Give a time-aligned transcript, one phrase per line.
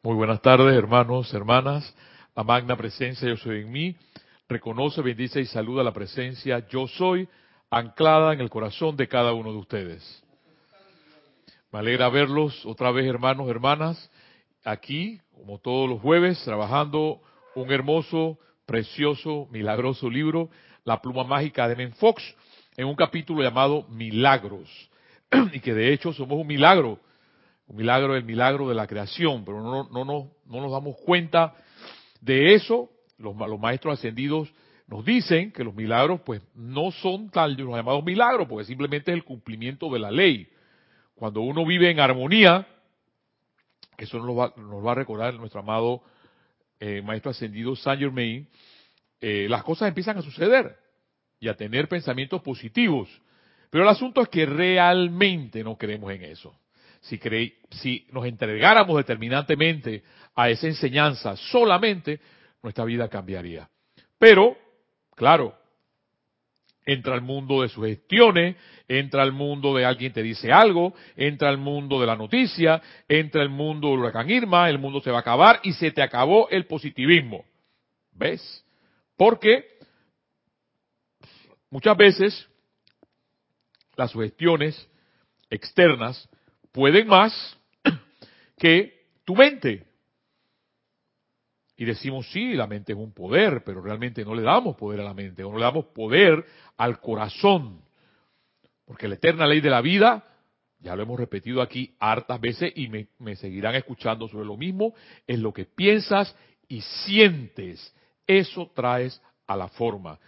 [0.00, 1.92] Muy buenas tardes, hermanos, hermanas.
[2.36, 3.96] La magna presencia yo soy en mí.
[4.48, 7.28] Reconoce, bendice y saluda la presencia yo soy
[7.68, 10.24] anclada en el corazón de cada uno de ustedes.
[11.72, 14.08] Me alegra verlos otra vez, hermanos, hermanas,
[14.64, 17.20] aquí, como todos los jueves, trabajando
[17.56, 20.48] un hermoso, precioso, milagroso libro,
[20.84, 22.22] La pluma mágica de Men Fox,
[22.76, 24.68] en un capítulo llamado Milagros.
[25.52, 27.00] y que de hecho somos un milagro
[27.68, 31.54] un milagro el milagro de la creación, pero no, no, no, no nos damos cuenta
[32.20, 32.90] de eso.
[33.18, 34.52] Los, maestros ascendidos
[34.86, 39.16] nos dicen que los milagros pues no son tal los llamados milagros, porque simplemente es
[39.16, 40.48] el cumplimiento de la ley.
[41.14, 42.66] Cuando uno vive en armonía,
[43.98, 46.02] eso nos, va, nos va a recordar nuestro amado
[46.80, 48.48] eh, maestro ascendido Saint Germain,
[49.20, 50.78] eh, las cosas empiezan a suceder
[51.40, 53.08] y a tener pensamientos positivos.
[53.68, 56.54] Pero el asunto es que realmente no creemos en eso.
[57.00, 57.20] Si,
[57.70, 60.02] si nos entregáramos determinantemente
[60.34, 62.20] a esa enseñanza solamente,
[62.62, 63.68] nuestra vida cambiaría.
[64.18, 64.56] Pero,
[65.14, 65.56] claro,
[66.88, 68.56] entra al mundo de sugestiones,
[68.88, 73.42] entra al mundo de alguien te dice algo, entra al mundo de la noticia, entra
[73.42, 76.48] al mundo del huracán Irma, el mundo se va a acabar y se te acabó
[76.48, 77.44] el positivismo.
[78.12, 78.64] ¿Ves?
[79.16, 79.66] Porque
[81.70, 82.48] muchas veces
[83.94, 84.88] las sugestiones
[85.50, 86.28] externas
[86.78, 87.58] pueden más
[88.56, 89.84] que tu mente.
[91.76, 95.02] Y decimos, sí, la mente es un poder, pero realmente no le damos poder a
[95.02, 96.44] la mente, o no le damos poder
[96.76, 97.82] al corazón.
[98.84, 100.24] Porque la eterna ley de la vida,
[100.78, 104.94] ya lo hemos repetido aquí hartas veces y me, seguirán escuchando sobre lo mismo,
[105.26, 106.32] es lo que piensas
[106.68, 107.92] y sientes.
[108.24, 110.20] Eso traes a la forma.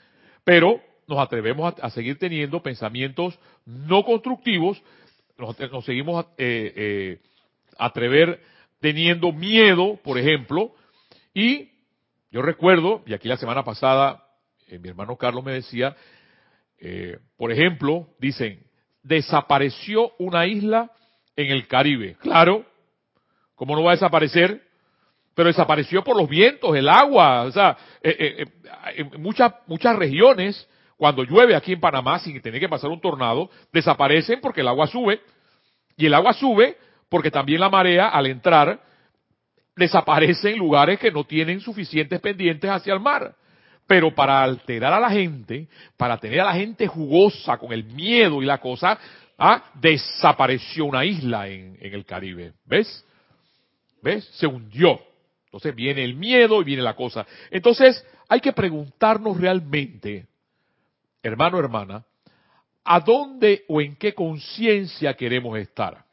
[0.42, 4.82] Pero nos atrevemos a seguir teniendo pensamientos no constructivos
[5.40, 7.20] nos, seguimos eh, eh,
[7.78, 8.40] atrever
[8.80, 10.72] teniendo miedo, por ejemplo,
[11.34, 11.70] y
[12.30, 14.24] yo recuerdo, y aquí la semana pasada
[14.70, 15.96] eh, mi hermano Carlos me decía,
[16.78, 18.62] eh, por ejemplo, dicen,
[19.02, 20.92] desapareció una isla
[21.34, 22.16] en el Caribe.
[22.20, 22.64] Claro,
[23.56, 24.62] ¿cómo no va a desaparecer?
[25.34, 30.68] Pero desapareció por los vientos, el agua, o sea, en muchas, muchas regiones
[31.00, 34.86] cuando llueve aquí en Panamá sin tener que pasar un tornado, desaparecen porque el agua
[34.86, 35.22] sube.
[35.96, 36.76] Y el agua sube
[37.08, 38.82] porque también la marea al entrar
[39.74, 43.34] desaparece en lugares que no tienen suficientes pendientes hacia el mar.
[43.86, 48.42] Pero para alterar a la gente, para tener a la gente jugosa con el miedo
[48.42, 48.98] y la cosa,
[49.38, 49.70] ¿ah?
[49.76, 52.52] desapareció una isla en, en el Caribe.
[52.66, 53.06] ¿Ves?
[54.02, 54.26] ¿Ves?
[54.34, 55.00] Se hundió.
[55.46, 57.26] Entonces viene el miedo y viene la cosa.
[57.50, 60.26] Entonces hay que preguntarnos realmente
[61.22, 62.04] hermano, hermana,
[62.84, 66.04] ¿a dónde o en qué conciencia queremos estar?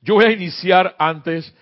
[0.00, 1.54] Yo voy a iniciar antes,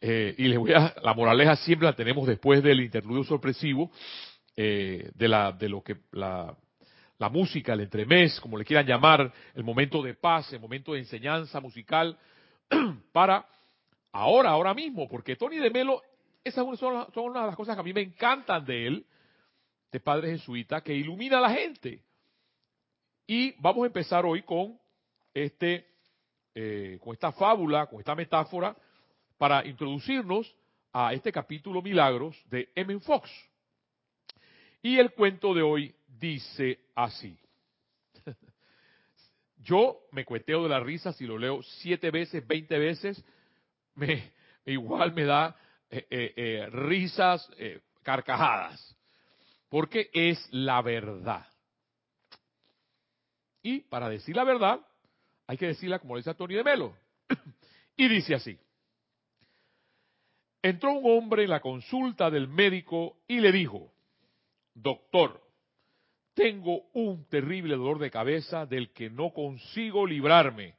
[0.00, 3.90] eh, y les voy a, la moraleja siempre la tenemos después del interludio sorpresivo,
[4.56, 6.56] eh, de, la, de lo que la,
[7.18, 11.00] la música, el entremés, como le quieran llamar, el momento de paz, el momento de
[11.00, 12.18] enseñanza musical,
[13.12, 13.46] para
[14.12, 16.02] ahora, ahora mismo, porque Tony de Melo,
[16.42, 19.06] esas son, son una de las cosas que a mí me encantan de él,
[19.90, 22.02] de Padre Jesuita que ilumina a la gente.
[23.26, 24.78] Y vamos a empezar hoy con
[25.34, 25.86] este,
[26.54, 28.76] eh, con esta fábula, con esta metáfora,
[29.38, 30.52] para introducirnos
[30.92, 32.98] a este capítulo Milagros de M.
[33.00, 33.30] Fox.
[34.82, 37.38] Y el cuento de hoy dice así.
[39.58, 43.22] Yo me cueteo de la risa si lo leo siete veces, veinte veces,
[43.94, 44.32] me,
[44.64, 45.56] igual me da
[45.90, 47.48] eh, eh, risas,
[48.02, 48.96] carcajadas
[49.70, 51.46] porque es la verdad.
[53.62, 54.80] Y para decir la verdad,
[55.46, 56.94] hay que decirla como dice Antonio de Melo.
[57.96, 58.58] y dice así.
[60.60, 63.90] Entró un hombre en la consulta del médico y le dijo,
[64.74, 65.40] doctor,
[66.34, 70.76] tengo un terrible dolor de cabeza del que no consigo librarme.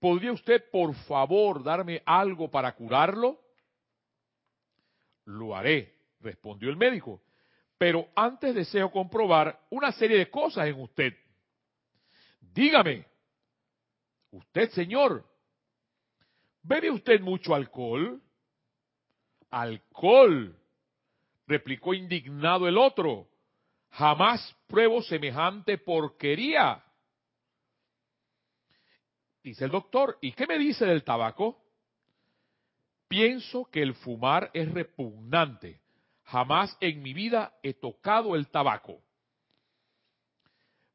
[0.00, 3.40] ¿Podría usted, por favor, darme algo para curarlo?
[5.24, 7.22] Lo haré, respondió el médico.
[7.78, 11.14] Pero antes deseo comprobar una serie de cosas en usted.
[12.40, 13.06] Dígame,
[14.30, 15.26] usted señor,
[16.62, 18.22] ¿bebe usted mucho alcohol?
[19.50, 20.58] Alcohol,
[21.46, 23.28] replicó indignado el otro.
[23.90, 26.82] Jamás pruebo semejante porquería.
[29.42, 31.62] Dice el doctor, ¿y qué me dice del tabaco?
[33.06, 35.85] Pienso que el fumar es repugnante
[36.26, 39.00] Jamás en mi vida he tocado el tabaco.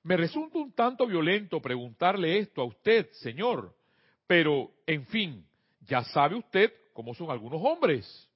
[0.04, 3.76] Me resulta un tanto violento preguntarle esto a usted, señor,
[4.28, 5.48] pero, en fin,
[5.82, 8.30] ya sabe usted cómo son algunos hombres.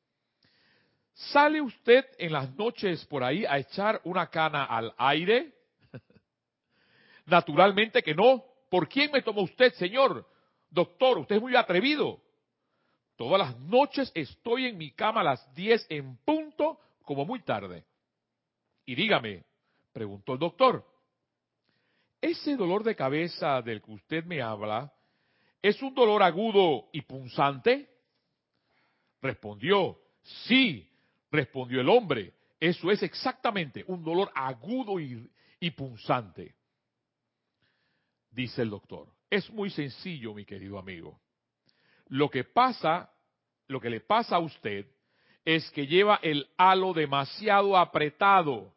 [1.13, 5.53] ¿Sale usted en las noches por ahí a echar una cana al aire?
[7.25, 8.43] Naturalmente que no.
[8.69, 10.27] ¿Por quién me toma usted, señor?
[10.69, 12.21] Doctor, usted es muy atrevido.
[13.15, 17.85] Todas las noches estoy en mi cama a las 10 en punto, como muy tarde.
[18.85, 19.45] Y dígame,
[19.93, 20.85] preguntó el doctor,
[22.19, 24.91] ¿ese dolor de cabeza del que usted me habla
[25.61, 27.89] es un dolor agudo y punzante?
[29.21, 30.91] Respondió, sí,
[31.31, 36.55] respondió el hombre, eso es exactamente un dolor agudo y, y punzante.
[38.31, 41.19] Dice el doctor, es muy sencillo, mi querido amigo.
[42.07, 43.11] Lo que pasa,
[43.67, 44.85] lo que le pasa a usted
[45.45, 48.73] es que lleva el halo demasiado apretado.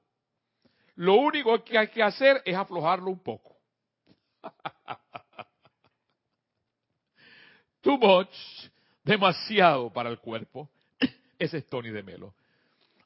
[0.94, 3.56] Lo único que hay que hacer es aflojarlo un poco.
[7.81, 8.29] Too much,
[9.03, 10.69] demasiado para el cuerpo.
[11.38, 12.35] Ese es Tony de Melo.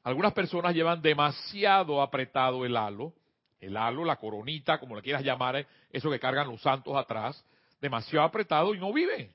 [0.03, 3.13] Algunas personas llevan demasiado apretado el halo,
[3.61, 7.45] el halo, la coronita, como le quieras llamar, eso que cargan los santos atrás,
[7.79, 9.33] demasiado apretado y no viven.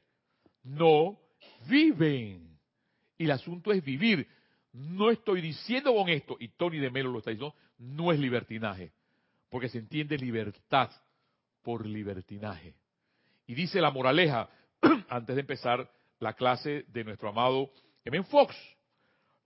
[0.64, 1.16] No
[1.66, 2.47] viven.
[3.18, 4.26] Y el asunto es vivir.
[4.72, 8.92] No estoy diciendo con esto, y Tony de Melo lo está diciendo, no es libertinaje,
[9.50, 10.90] porque se entiende libertad
[11.62, 12.74] por libertinaje.
[13.46, 14.48] Y dice la moraleja,
[15.08, 17.70] antes de empezar la clase de nuestro amado
[18.04, 18.22] M.
[18.24, 18.54] Fox,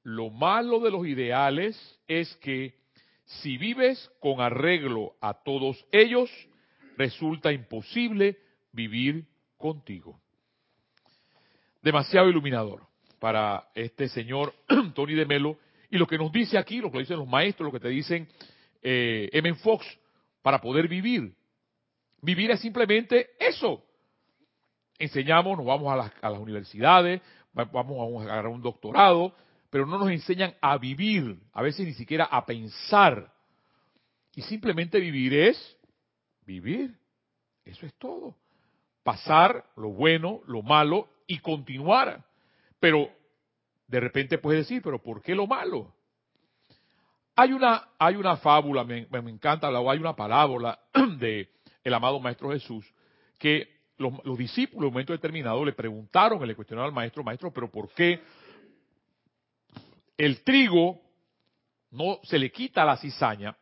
[0.02, 2.74] lo malo de los ideales es que
[3.24, 6.30] si vives con arreglo a todos ellos,
[6.98, 8.38] resulta imposible
[8.72, 9.26] vivir
[9.56, 10.20] contigo.
[11.80, 12.91] Demasiado iluminador
[13.22, 14.52] para este señor
[14.96, 15.56] Tony de Melo.
[15.88, 18.26] Y lo que nos dice aquí, lo que dicen los maestros, lo que te dicen
[18.82, 19.54] eh, M.
[19.54, 19.86] Fox,
[20.42, 21.32] para poder vivir.
[22.20, 23.80] Vivir es simplemente eso.
[24.98, 27.20] Enseñamos, nos vamos a las, a las universidades,
[27.52, 29.32] vamos a agarrar un doctorado,
[29.70, 33.32] pero no nos enseñan a vivir, a veces ni siquiera a pensar.
[34.34, 35.76] Y simplemente vivir es
[36.44, 36.98] vivir.
[37.64, 38.34] Eso es todo.
[39.04, 42.24] Pasar lo bueno, lo malo y continuar.
[42.82, 43.08] Pero
[43.86, 45.94] de repente puedes decir, pero ¿por qué lo malo?
[47.36, 50.80] Hay una, hay una fábula, me, me encanta, hay una parábola
[51.20, 51.48] de
[51.84, 52.84] el amado Maestro Jesús,
[53.38, 53.68] que
[53.98, 57.70] los, los discípulos en un momento determinado le preguntaron, le cuestionaron al Maestro, Maestro, pero
[57.70, 58.20] ¿por qué
[60.16, 61.00] el trigo
[61.92, 63.56] no se le quita la cizaña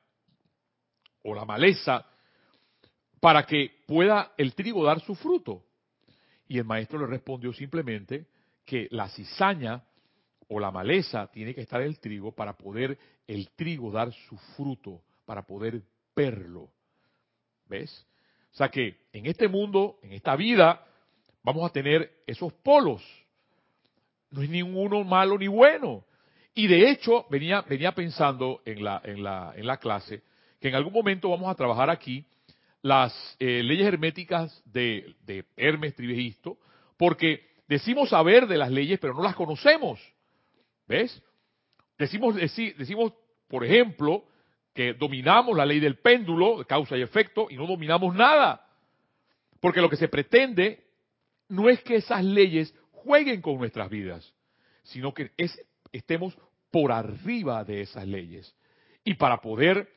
[1.25, 2.07] o la maleza
[3.21, 5.63] para que pueda el trigo dar su fruto.
[6.49, 8.27] Y el maestro le respondió simplemente
[8.71, 9.83] que la cizaña
[10.47, 12.97] o la maleza tiene que estar el trigo para poder
[13.27, 15.83] el trigo dar su fruto, para poder
[16.15, 16.71] verlo.
[17.67, 18.07] ¿Ves?
[18.53, 20.87] O sea que en este mundo, en esta vida,
[21.43, 23.03] vamos a tener esos polos.
[24.31, 26.05] No es ninguno malo ni bueno.
[26.55, 30.23] Y de hecho, venía, venía pensando en la, en, la, en la clase
[30.61, 32.25] que en algún momento vamos a trabajar aquí
[32.83, 36.57] las eh, leyes herméticas de, de Hermes Trivegisto,
[36.97, 40.01] porque decimos saber de las leyes, pero no las conocemos.
[40.89, 41.23] ¿Ves?
[41.97, 43.13] Decimos, decimos,
[43.47, 44.25] por ejemplo,
[44.75, 48.67] que dominamos la ley del péndulo, de causa y efecto, y no dominamos nada.
[49.61, 50.85] Porque lo que se pretende
[51.49, 54.35] no es que esas leyes jueguen con nuestras vidas,
[54.83, 55.57] sino que es,
[55.93, 56.37] estemos
[56.73, 58.53] por arriba de esas leyes.
[59.05, 59.89] Y para poder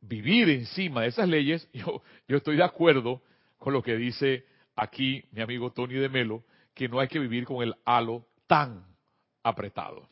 [0.00, 3.22] vivir encima de esas leyes, yo, yo estoy de acuerdo
[3.58, 6.44] con lo que dice aquí mi amigo Tony de Melo,
[6.76, 8.84] que no hay que vivir con el halo tan
[9.42, 10.06] apretado.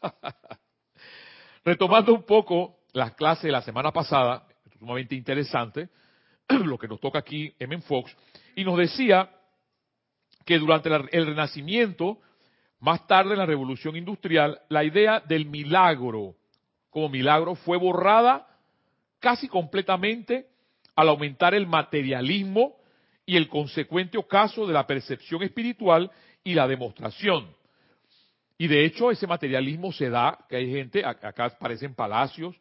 [1.64, 4.46] Retomando un poco las clases de la semana pasada,
[4.78, 5.88] sumamente interesante,
[6.48, 8.16] lo que nos toca aquí en Fox,
[8.54, 9.28] y nos decía
[10.46, 12.20] que durante el Renacimiento
[12.78, 16.36] más tarde, en la revolución industrial, la idea del milagro
[16.90, 18.46] como milagro fue borrada
[19.18, 20.46] casi completamente
[20.94, 22.76] al aumentar el materialismo
[23.26, 26.10] y el consecuente ocaso de la percepción espiritual
[26.42, 27.48] y la demostración.
[28.58, 32.54] Y de hecho ese materialismo se da, que hay gente, acá parecen palacios,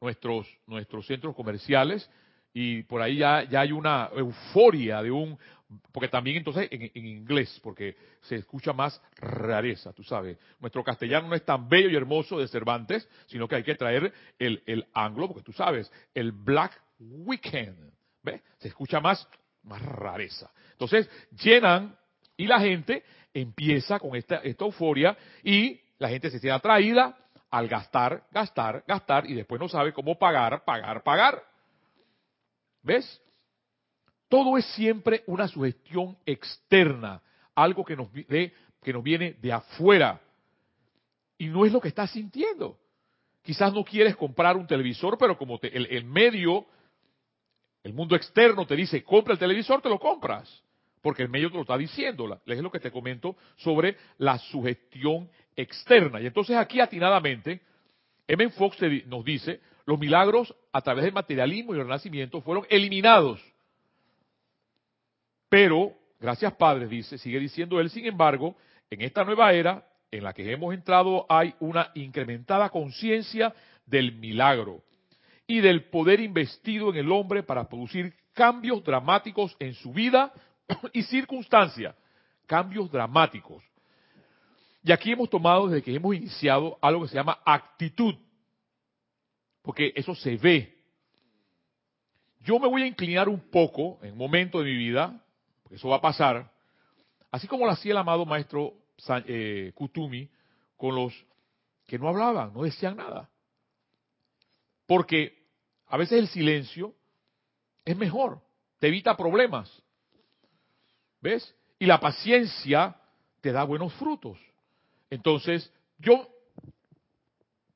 [0.00, 2.10] nuestros, nuestros centros comerciales,
[2.52, 5.38] y por ahí ya, ya hay una euforia de un
[5.92, 10.36] porque también entonces en, inglés, porque se escucha más rareza, tú sabes.
[10.58, 14.12] Nuestro castellano no es tan bello y hermoso de Cervantes, sino que hay que traer
[14.38, 18.42] el, el anglo, porque tú sabes, el Black Weekend, ¿ves?
[18.58, 19.28] Se escucha más,
[19.64, 20.50] más rareza.
[20.72, 21.08] Entonces
[21.42, 21.96] llenan
[22.36, 27.16] y la gente empieza con esta, esta euforia y la gente se siente atraída
[27.50, 31.42] al gastar, gastar, gastar y después no sabe cómo pagar, pagar, pagar.
[32.82, 33.20] ¿Ves?
[34.28, 37.20] Todo es siempre una sugestión externa,
[37.54, 40.20] algo que nos dé que nos viene de afuera
[41.38, 42.78] y no es lo que estás sintiendo.
[43.42, 46.66] Quizás no quieres comprar un televisor, pero como el, medio,
[47.82, 50.62] el mundo externo te dice, compra el televisor, te lo compras.
[51.00, 52.40] Porque el medio te lo está diciendo.
[52.44, 56.20] Es lo que te comento sobre la sugestión externa.
[56.20, 57.62] Y entonces aquí atinadamente,
[58.28, 58.50] M.
[58.50, 63.40] Fox nos dice, los milagros a través del materialismo y el renacimiento fueron eliminados.
[65.48, 68.54] Pero, gracias Padre, dice, sigue diciendo él, sin embargo,
[68.90, 73.54] en esta nueva era, en la que hemos entrado hay una incrementada conciencia
[73.86, 74.82] del milagro
[75.50, 80.32] y del poder investido en el hombre para producir cambios dramáticos en su vida
[80.92, 81.96] y circunstancia.
[82.46, 83.60] Cambios dramáticos.
[84.84, 88.14] Y aquí hemos tomado desde que hemos iniciado algo que se llama actitud.
[89.60, 90.72] Porque eso se ve.
[92.44, 95.20] Yo me voy a inclinar un poco en un momento de mi vida,
[95.64, 96.48] porque eso va a pasar,
[97.32, 98.72] así como lo hacía el amado maestro
[99.26, 100.30] eh, Kutumi
[100.76, 101.12] con los
[101.88, 103.28] que no hablaban, no decían nada.
[104.86, 105.39] Porque
[105.90, 106.94] a veces el silencio
[107.84, 108.40] es mejor,
[108.78, 109.70] te evita problemas.
[111.20, 111.54] ¿Ves?
[111.80, 112.96] Y la paciencia
[113.40, 114.38] te da buenos frutos.
[115.10, 116.28] Entonces, yo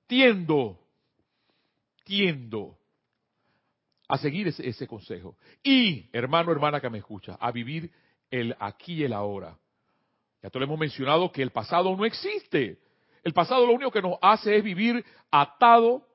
[0.06, 0.78] tiendo,
[2.04, 2.78] tiendo
[4.06, 5.36] a seguir ese, ese, consejo.
[5.62, 7.90] Y, hermano, hermana que me escucha, a vivir
[8.30, 9.58] el aquí y el ahora.
[10.40, 12.78] Ya te lo hemos mencionado que el pasado no existe.
[13.24, 16.06] El pasado lo único que nos hace es vivir atado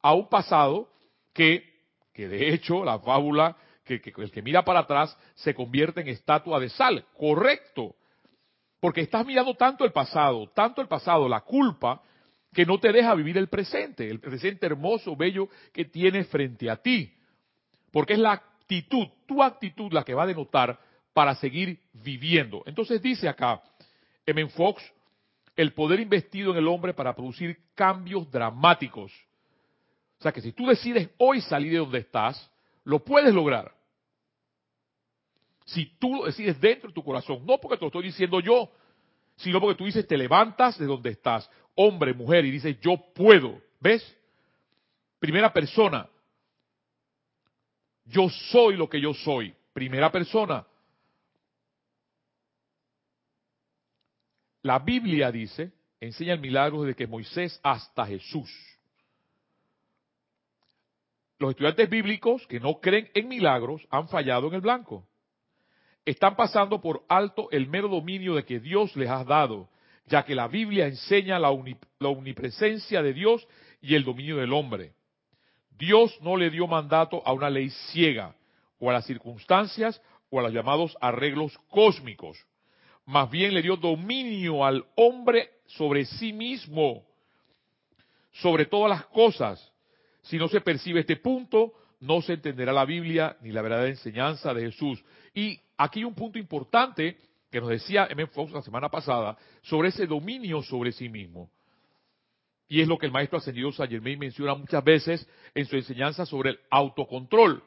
[0.00, 0.91] a un pasado
[1.32, 1.64] que,
[2.14, 6.68] de hecho la fábula, que, el que mira para atrás se convierte en estatua de
[6.68, 7.04] sal.
[7.16, 7.94] Correcto.
[8.80, 12.02] Porque estás mirando tanto el pasado, tanto el pasado, la culpa,
[12.52, 16.76] que no te deja vivir el presente, el presente hermoso, bello que tienes frente a
[16.76, 17.14] ti.
[17.90, 20.78] Porque es la actitud, tu actitud la que va a denotar
[21.12, 22.62] para seguir viviendo.
[22.66, 23.62] Entonces dice acá,
[24.26, 24.48] M.
[24.48, 24.82] Fox,
[25.56, 29.12] el poder investido en el hombre para producir cambios dramáticos.
[30.22, 32.48] O sea que si tú decides hoy salir de donde estás,
[32.84, 33.74] lo puedes lograr.
[35.64, 38.70] Si tú lo decides dentro de tu corazón, no porque te lo estoy diciendo yo,
[39.34, 43.60] sino porque tú dices, te levantas de donde estás, hombre, mujer, y dices, yo puedo.
[43.80, 44.16] ¿Ves?
[45.18, 46.08] Primera persona.
[48.04, 49.52] Yo soy lo que yo soy.
[49.72, 50.64] Primera persona.
[54.62, 58.71] La Biblia dice, enseña el milagro desde que Moisés hasta Jesús.
[61.42, 65.08] Los estudiantes bíblicos que no creen en milagros han fallado en el blanco.
[66.04, 69.68] Están pasando por alto el mero dominio de que Dios les ha dado,
[70.06, 73.44] ya que la Biblia enseña la, omnipresencia de Dios
[73.80, 74.92] y el dominio del hombre.
[75.70, 78.36] Dios no le dio mandato a una ley ciega,
[78.78, 82.38] o a las circunstancias, o a los llamados arreglos cósmicos
[83.04, 87.04] más bien le dio dominio al hombre sobre sí mismo,
[88.30, 89.71] sobre todas las cosas.
[90.22, 94.52] Si no se percibe este punto, no se entenderá la Biblia ni la verdadera enseñanza
[94.54, 95.02] de Jesús.
[95.34, 97.16] Y aquí un punto importante
[97.50, 98.26] que nos decía M.
[98.28, 101.50] Fox la semana pasada sobre ese dominio sobre sí mismo.
[102.68, 106.24] Y es lo que el maestro ascendido Saint Germain menciona muchas veces en su enseñanza
[106.24, 107.62] sobre el autocontrol.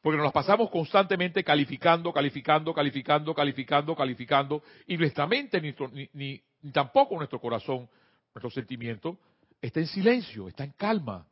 [0.00, 5.74] Porque nos las pasamos constantemente calificando, calificando, calificando, calificando, calificando, y nuestra mente, ni,
[6.14, 7.88] ni, tampoco nuestro corazón,
[8.34, 9.18] nuestro sentimiento,
[9.60, 11.26] está en silencio, está en calma.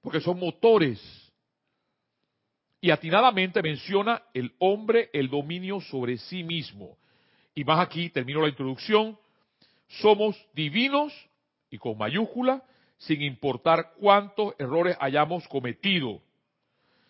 [0.00, 1.00] Porque son motores.
[2.80, 6.96] Y atinadamente menciona el hombre el dominio sobre sí mismo.
[7.54, 9.18] Y más aquí, termino la introducción,
[9.88, 11.12] somos divinos
[11.70, 12.62] y con mayúscula,
[12.98, 16.20] sin importar cuántos errores hayamos cometido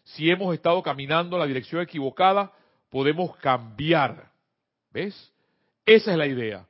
[0.07, 2.53] si hemos estado caminando en la dirección equivocada,
[2.91, 4.31] podemos cambiar.
[4.93, 5.33] ¿Ves?
[5.85, 6.65] Esa es la idea.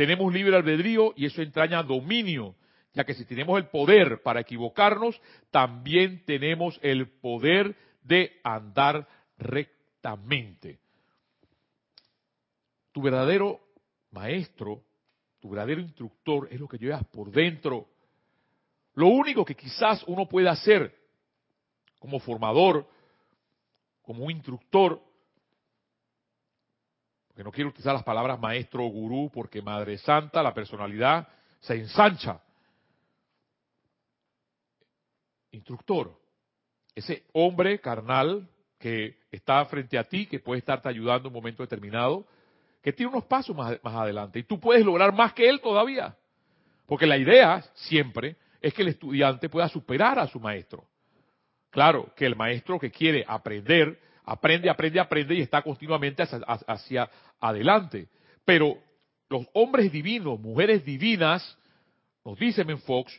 [0.00, 2.54] Tenemos libre albedrío y eso entraña dominio,
[2.94, 10.78] ya que si tenemos el poder para equivocarnos, también tenemos el poder de andar rectamente.
[12.92, 13.60] Tu verdadero
[14.10, 14.82] maestro,
[15.38, 17.86] tu verdadero instructor es lo que llevas por dentro.
[18.94, 20.98] Lo único que quizás uno puede hacer
[21.98, 22.88] como formador,
[24.00, 24.98] como un instructor,
[27.40, 31.26] porque no quiero utilizar las palabras maestro o gurú, porque Madre Santa, la personalidad,
[31.60, 32.38] se ensancha.
[35.52, 36.20] Instructor,
[36.94, 38.46] ese hombre carnal
[38.78, 42.26] que está frente a ti, que puede estarte ayudando en un momento determinado,
[42.82, 46.14] que tiene unos pasos más, más adelante y tú puedes lograr más que él todavía.
[46.84, 50.84] Porque la idea siempre es que el estudiante pueda superar a su maestro.
[51.70, 53.98] Claro, que el maestro que quiere aprender
[54.30, 57.10] aprende, aprende, aprende y está continuamente hacia,
[57.40, 58.08] adelante.
[58.44, 58.78] Pero
[59.28, 61.58] los hombres divinos, mujeres divinas,
[62.24, 63.12] nos dice Menfox,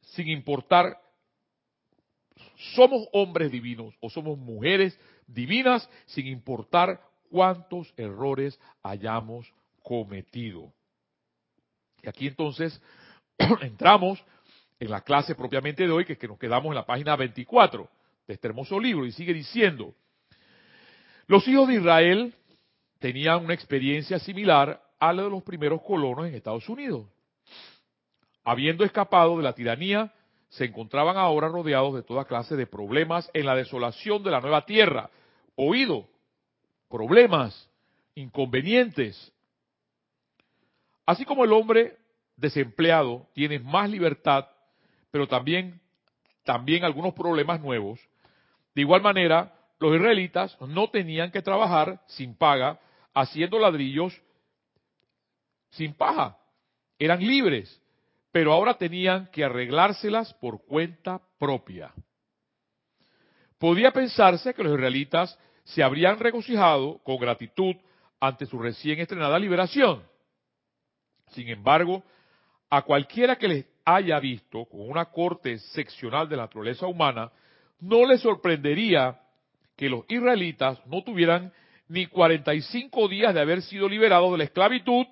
[0.00, 1.00] sin importar,
[2.74, 4.98] somos hombres divinos o somos mujeres
[5.28, 7.00] divinas, sin importar
[7.30, 9.52] cuántos errores hayamos
[9.84, 10.72] cometido.
[12.02, 12.82] Y aquí entonces
[13.60, 14.20] entramos
[14.80, 17.88] en la clase propiamente de hoy, que, es que nos quedamos en la página 24
[18.32, 19.94] este hermoso libro, y sigue diciendo,
[21.26, 22.34] los hijos de Israel
[22.98, 27.06] tenían una experiencia similar a la de los primeros colonos en Estados Unidos.
[28.44, 30.12] Habiendo escapado de la tiranía,
[30.50, 34.66] se encontraban ahora rodeados de toda clase de problemas en la desolación de la nueva
[34.66, 35.08] tierra.
[35.54, 36.08] Oído,
[36.88, 37.68] problemas,
[38.16, 39.32] inconvenientes.
[41.06, 41.96] Así como el hombre
[42.36, 44.48] desempleado tiene más libertad,
[45.10, 45.80] pero también,
[46.44, 48.00] también algunos problemas nuevos,
[48.74, 52.78] de igual manera, los israelitas no tenían que trabajar sin paga,
[53.14, 54.20] haciendo ladrillos
[55.70, 56.36] sin paja.
[56.98, 57.80] Eran libres,
[58.30, 61.92] pero ahora tenían que arreglárselas por cuenta propia.
[63.58, 67.74] Podía pensarse que los israelitas se habrían regocijado con gratitud
[68.20, 70.02] ante su recién estrenada liberación.
[71.28, 72.02] Sin embargo,
[72.68, 77.30] a cualquiera que les haya visto con una corte seccional de la naturaleza humana,
[77.80, 79.20] no le sorprendería
[79.76, 81.52] que los israelitas no tuvieran
[81.88, 85.06] ni 45 días de haber sido liberados de la esclavitud,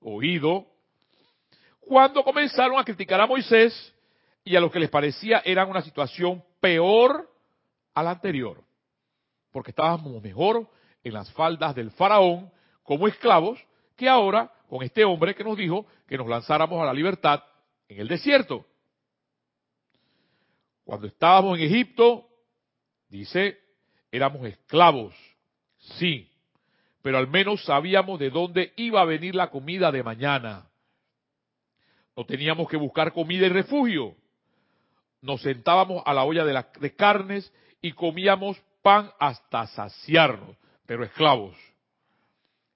[0.00, 0.66] oído,
[1.80, 3.94] cuando comenzaron a criticar a Moisés
[4.44, 7.28] y a lo que les parecía era una situación peor
[7.94, 8.62] a la anterior,
[9.50, 10.68] porque estábamos mejor
[11.02, 12.50] en las faldas del faraón
[12.82, 13.58] como esclavos
[13.96, 17.42] que ahora con este hombre que nos dijo que nos lanzáramos a la libertad
[17.88, 18.66] en el desierto.
[20.86, 22.28] Cuando estábamos en Egipto,
[23.08, 23.58] dice,
[24.12, 25.12] éramos esclavos,
[25.98, 26.30] sí,
[27.02, 30.70] pero al menos sabíamos de dónde iba a venir la comida de mañana.
[32.16, 34.14] No teníamos que buscar comida y refugio.
[35.22, 41.56] Nos sentábamos a la olla de, carnes y comíamos pan hasta saciarnos, pero esclavos.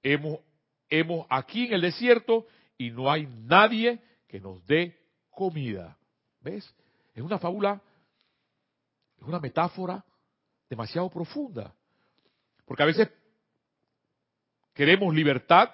[0.03, 0.41] Hemos
[0.89, 2.45] hemos aquí en el desierto
[2.77, 4.99] y no hay nadie que nos dé
[5.31, 5.97] comida.
[6.41, 6.75] ¿Ves?
[7.15, 7.81] Es una fábula,
[9.21, 10.05] es una metáfora
[10.69, 11.75] demasiado profunda.
[12.65, 13.11] Porque a veces
[14.73, 15.71] queremos libertad,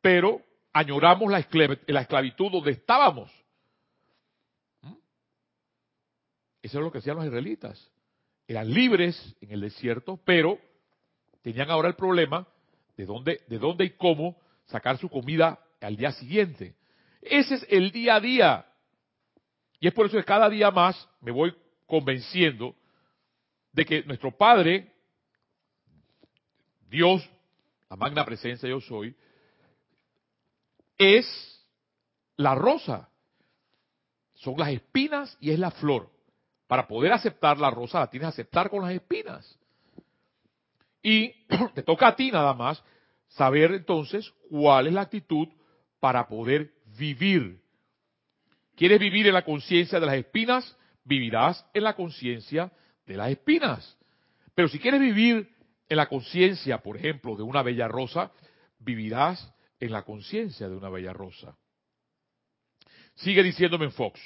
[0.00, 0.40] pero
[0.72, 3.30] añoramos la, esclavitud donde estábamos.
[4.82, 4.94] ¿Mm?
[6.62, 7.90] Eso es lo que hacían los israelitas.
[8.46, 10.58] Eran libres en el desierto, pero
[11.42, 12.46] tenían ahora el problema
[12.96, 16.74] de dónde, de dónde y cómo sacar su comida al día siguiente.
[17.20, 18.66] Ese es el día a día.
[19.78, 21.54] Y es por eso que cada día más me voy
[21.90, 22.74] convenciendo
[23.72, 24.94] de que nuestro Padre,
[26.88, 27.28] Dios,
[27.90, 29.14] la magna presencia yo soy,
[30.96, 31.26] es
[32.36, 33.10] la rosa.
[34.34, 36.08] Son las espinas y es la flor.
[36.66, 39.58] Para poder aceptar la rosa la tienes que aceptar con las espinas.
[41.02, 41.32] Y
[41.74, 42.82] te toca a ti nada más
[43.28, 45.48] saber entonces cuál es la actitud
[45.98, 47.60] para poder vivir.
[48.76, 50.76] ¿Quieres vivir en la conciencia de las espinas?
[51.10, 52.70] Vivirás en la conciencia
[53.04, 53.98] de las espinas.
[54.54, 55.52] Pero si quieres vivir
[55.88, 58.30] en la conciencia, por ejemplo, de una bella rosa,
[58.78, 61.56] vivirás en la conciencia de una bella rosa.
[63.16, 64.20] Sigue diciéndome en Fox.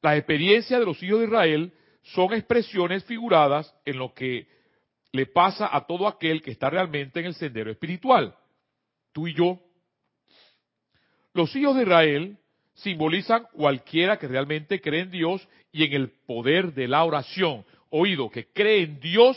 [0.00, 4.46] Las experiencias de los hijos de Israel son expresiones figuradas en lo que
[5.10, 8.36] le pasa a todo aquel que está realmente en el sendero espiritual.
[9.10, 9.58] Tú y yo.
[11.32, 12.38] Los hijos de Israel
[12.74, 17.64] simbolizan cualquiera que realmente cree en Dios y en el poder de la oración.
[17.90, 19.36] Oído, que cree en Dios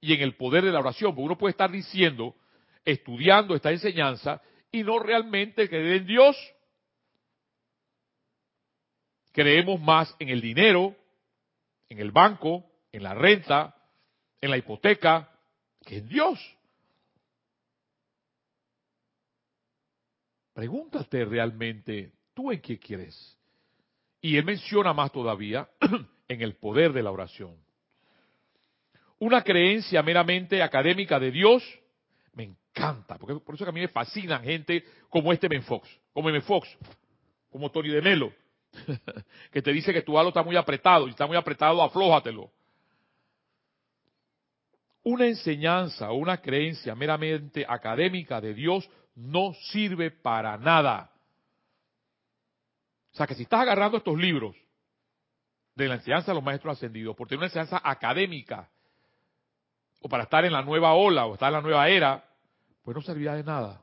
[0.00, 1.12] y en el poder de la oración.
[1.12, 2.34] Porque uno puede estar diciendo,
[2.84, 6.36] estudiando esta enseñanza y no realmente creer en Dios.
[9.32, 10.94] Creemos más en el dinero,
[11.88, 13.74] en el banco, en la renta,
[14.40, 15.30] en la hipoteca
[15.84, 16.38] que en Dios.
[20.52, 23.36] Pregúntate realmente, ¿tú en qué quieres?
[24.20, 25.68] Y él menciona más todavía
[26.28, 27.56] en el poder de la oración.
[29.18, 31.64] Una creencia meramente académica de Dios
[32.34, 35.88] me encanta, porque por eso que a mí me fascinan gente como este Ben Fox,
[36.12, 36.68] como Ben Fox,
[37.50, 38.32] como Tony de Melo,
[39.50, 42.52] que te dice que tu halo está muy apretado y está muy apretado, aflójatelo
[45.02, 51.10] una enseñanza o una creencia meramente académica de Dios no sirve para nada.
[53.18, 54.54] Sea que si estás agarrando estos libros
[55.74, 58.70] de la enseñanza de los maestros ascendidos, por tener una enseñanza académica,
[60.00, 62.24] o para estar en la nueva ola, o estar en la nueva era,
[62.84, 63.82] pues no servirá de nada.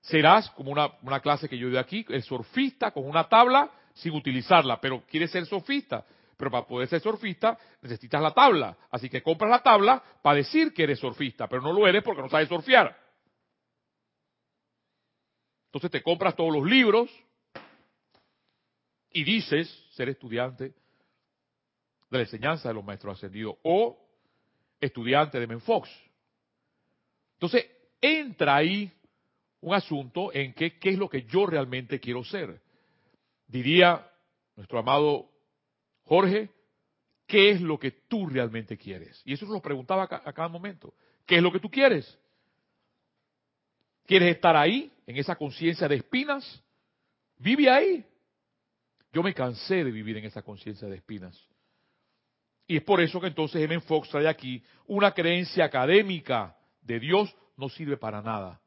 [0.00, 4.12] Serás como una, una clase que yo doy aquí, el surfista con una tabla sin
[4.12, 6.04] utilizarla, pero quieres ser surfista.
[6.36, 8.76] Pero para poder ser surfista necesitas la tabla.
[8.90, 12.22] Así que compras la tabla para decir que eres surfista, pero no lo eres porque
[12.22, 12.98] no sabes surfear.
[15.66, 17.08] Entonces te compras todos los libros
[19.14, 23.96] y dices ser estudiante de la enseñanza de los maestros ascendidos o
[24.80, 25.88] estudiante de Menfox.
[27.34, 27.64] Entonces
[28.00, 28.92] entra ahí
[29.60, 32.60] un asunto en que, qué es lo que yo realmente quiero ser.
[33.46, 34.04] Diría
[34.56, 35.30] nuestro amado
[36.02, 36.50] Jorge,
[37.26, 39.22] ¿qué es lo que tú realmente quieres?
[39.24, 40.92] Y eso lo preguntaba a cada momento.
[41.24, 42.18] ¿Qué es lo que tú quieres?
[44.06, 46.62] ¿Quieres estar ahí, en esa conciencia de espinas?
[47.38, 48.04] Vive ahí.
[49.14, 51.40] Yo me cansé de vivir en esa conciencia de espinas.
[52.66, 53.80] Y es por eso que entonces M.
[53.82, 58.60] Fox trae aquí una creencia académica de Dios no sirve para nada.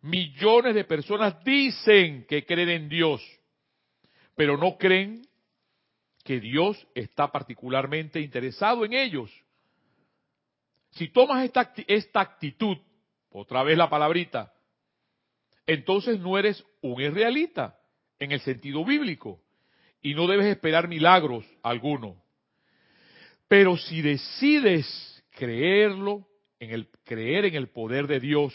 [0.00, 3.20] Millones de personas dicen que creen en Dios,
[4.34, 5.28] pero no creen
[6.24, 9.30] que Dios está particularmente interesado en ellos.
[10.92, 12.78] Si tomas esta, esta actitud,
[13.28, 14.50] otra vez la palabrita,
[15.66, 17.78] entonces no eres un israelita
[18.18, 19.42] en el sentido bíblico
[20.02, 22.16] y no debes esperar milagros alguno.
[23.48, 26.26] Pero si decides creerlo,
[26.60, 28.54] en el creer en el poder de Dios,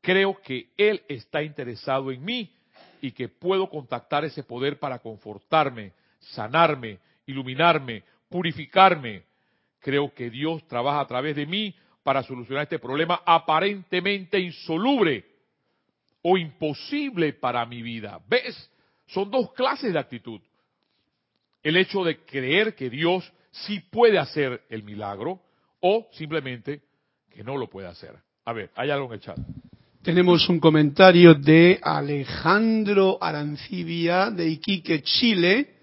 [0.00, 2.52] creo que él está interesado en mí
[3.00, 9.22] y que puedo contactar ese poder para confortarme, sanarme, iluminarme, purificarme.
[9.80, 15.24] Creo que Dios trabaja a través de mí para solucionar este problema aparentemente insoluble
[16.22, 18.20] o imposible para mi vida.
[18.28, 18.70] ¿Ves?
[19.06, 20.40] Son dos clases de actitud.
[21.68, 25.42] El hecho de creer que Dios sí puede hacer el milagro
[25.80, 26.80] o simplemente
[27.30, 28.14] que no lo puede hacer.
[28.46, 29.36] A ver, hay algo en el chat.
[30.02, 35.74] Tenemos un comentario de Alejandro Arancibia de Iquique, Chile,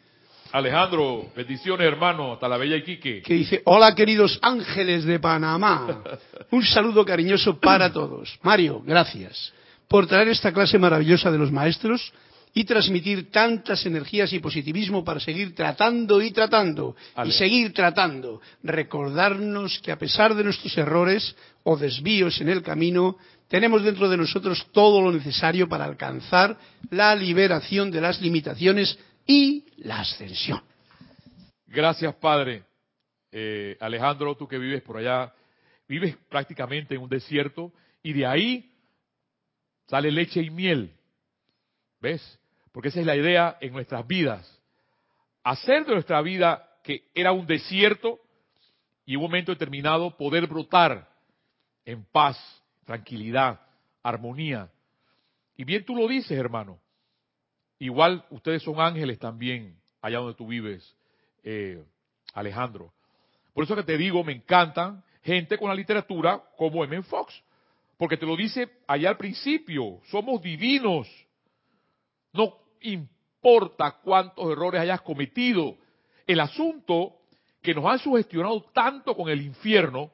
[0.54, 3.22] Alejandro, bendiciones hermano, hasta la bella Iquique.
[3.22, 6.02] que dice, hola queridos ángeles de Panamá.
[6.50, 8.40] Un saludo cariñoso para todos.
[8.42, 9.54] Mario, gracias
[9.88, 12.12] por traer esta clase maravillosa de los maestros
[12.58, 17.30] y transmitir tantas energías y positivismo para seguir tratando y tratando Ale.
[17.30, 18.42] y seguir tratando.
[18.64, 23.18] Recordarnos que a pesar de nuestros errores o desvíos en el camino,
[23.50, 26.58] tenemos dentro de nosotros todo lo necesario para alcanzar
[26.92, 30.64] la liberación de las limitaciones y la ascensión.
[31.68, 32.64] Gracias, Padre.
[33.34, 35.34] Eh, Alejandro, tú que vives por allá,
[35.90, 38.72] vives prácticamente en un desierto y de ahí
[39.90, 40.94] sale leche y miel.
[42.00, 42.40] ¿Ves?
[42.76, 44.62] Porque esa es la idea en nuestras vidas.
[45.46, 48.20] Hacer de nuestra vida que era un desierto
[49.06, 51.08] y en un momento determinado poder brotar
[51.86, 52.38] en paz,
[52.84, 53.62] tranquilidad,
[54.04, 54.70] armonía.
[55.56, 56.78] Y bien tú lo dices, hermano.
[57.80, 60.98] Igual ustedes son ángeles también, allá donde tú vives,
[61.44, 61.82] eh,
[62.34, 62.92] Alejandro.
[63.54, 67.02] Por eso que te digo, me encantan gente con la literatura como M.
[67.04, 67.42] Fox.
[67.96, 71.08] Porque te lo dice allá al principio, somos divinos.
[72.34, 75.78] No importa cuántos errores hayas cometido.
[76.26, 77.18] El asunto
[77.62, 80.12] que nos han sugestionado tanto con el infierno,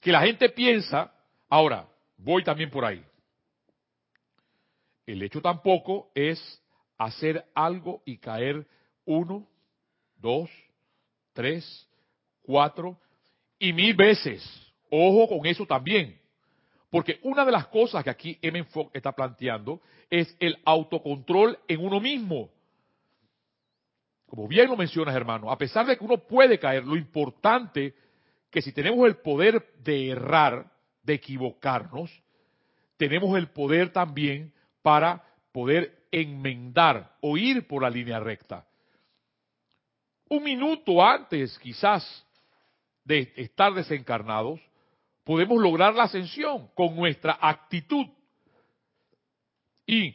[0.00, 1.12] que la gente piensa,
[1.48, 3.04] ahora, voy también por ahí.
[5.06, 6.62] El hecho tampoco es
[6.96, 8.66] hacer algo y caer
[9.04, 9.46] uno,
[10.16, 10.48] dos,
[11.32, 11.88] tres,
[12.42, 12.98] cuatro
[13.58, 14.42] y mil veces.
[14.90, 16.20] Ojo con eso también.
[16.94, 18.62] Porque una de las cosas que aquí M.
[18.66, 22.50] Fogg está planteando es el autocontrol en uno mismo.
[24.26, 27.96] Como bien lo mencionas, hermano, a pesar de que uno puede caer, lo importante
[28.48, 30.70] que si tenemos el poder de errar,
[31.02, 32.12] de equivocarnos,
[32.96, 38.68] tenemos el poder también para poder enmendar o ir por la línea recta.
[40.28, 42.24] Un minuto antes, quizás,
[43.02, 44.60] de estar desencarnados,
[45.24, 48.06] podemos lograr la ascensión con nuestra actitud.
[49.86, 50.14] Y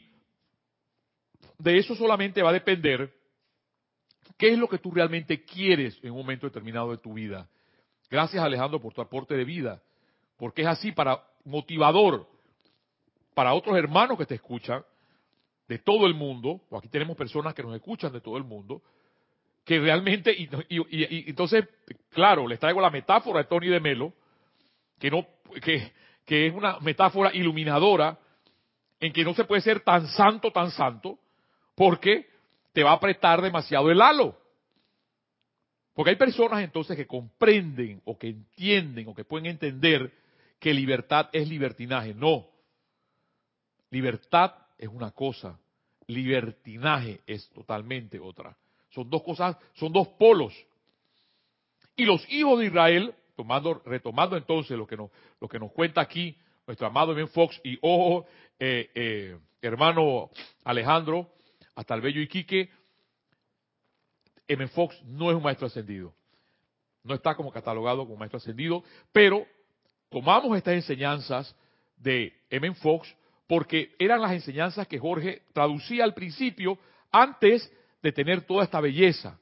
[1.58, 3.12] de eso solamente va a depender
[4.38, 7.48] qué es lo que tú realmente quieres en un momento determinado de tu vida.
[8.10, 9.82] Gracias Alejandro por tu aporte de vida,
[10.36, 12.26] porque es así para motivador
[13.34, 14.84] para otros hermanos que te escuchan
[15.68, 18.82] de todo el mundo, o aquí tenemos personas que nos escuchan de todo el mundo,
[19.64, 21.64] que realmente, y, y- entonces,
[22.10, 24.12] claro, les traigo la metáfora de Tony de Melo,
[25.00, 25.26] que, no,
[25.62, 25.92] que,
[26.24, 28.16] que es una metáfora iluminadora,
[29.00, 31.18] en que no se puede ser tan santo, tan santo,
[31.74, 32.28] porque
[32.72, 34.38] te va a apretar demasiado el halo.
[35.94, 40.12] Porque hay personas entonces que comprenden o que entienden o que pueden entender
[40.58, 42.14] que libertad es libertinaje.
[42.14, 42.46] No.
[43.90, 45.58] Libertad es una cosa,
[46.06, 48.56] libertinaje es totalmente otra.
[48.90, 50.54] Son dos cosas, son dos polos.
[51.96, 56.02] Y los hijos de Israel, tomando, retomando entonces lo que nos, lo que nos cuenta
[56.02, 58.26] aquí nuestro amado Ben Fox y ojo,
[58.58, 60.28] eh, eh, hermano
[60.62, 61.30] Alejandro,
[61.74, 62.68] hasta el bello Iquique,
[64.46, 64.68] M.
[64.68, 66.12] Fox no es un maestro ascendido.
[67.02, 69.46] No está como catalogado como maestro ascendido, pero
[70.10, 71.56] tomamos estas enseñanzas
[71.96, 72.74] de M.
[72.74, 76.78] Fox porque eran las enseñanzas que Jorge traducía al principio
[77.10, 77.72] antes
[78.02, 79.40] de tener toda esta belleza,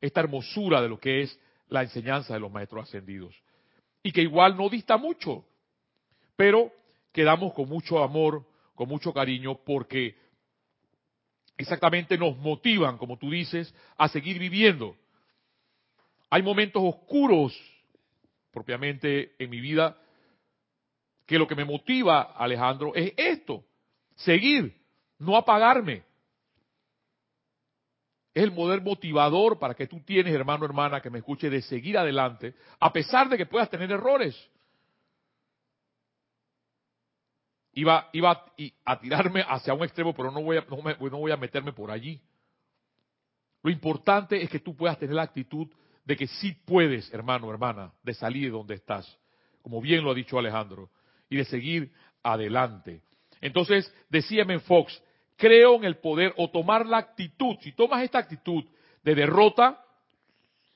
[0.00, 3.34] esta hermosura de lo que es la enseñanza de los maestros ascendidos.
[4.02, 5.44] Y que igual no dista mucho,
[6.36, 6.72] pero
[7.12, 10.16] quedamos con mucho amor, con mucho cariño, porque
[11.56, 14.96] exactamente nos motivan, como tú dices, a seguir viviendo.
[16.30, 17.58] Hay momentos oscuros,
[18.52, 19.96] propiamente en mi vida,
[21.26, 23.64] que lo que me motiva, Alejandro, es esto,
[24.14, 24.76] seguir,
[25.18, 26.04] no apagarme.
[28.36, 31.96] Es el poder motivador para que tú tienes, hermano, hermana, que me escuche, de seguir
[31.96, 34.36] adelante, a pesar de que puedas tener errores.
[37.72, 38.44] Iba, iba
[38.84, 42.20] a tirarme hacia un extremo, pero no voy, a, no, voy a meterme por allí.
[43.62, 45.68] Lo importante es que tú puedas tener la actitud
[46.04, 49.18] de que sí puedes, hermano, hermana, de salir de donde estás,
[49.62, 50.90] como bien lo ha dicho Alejandro
[51.30, 51.90] y de seguir
[52.22, 53.00] adelante.
[53.40, 55.02] Entonces, decíame en Fox,
[55.36, 58.64] creo en el poder o tomar la actitud, si tomas esta actitud
[59.02, 59.84] de derrota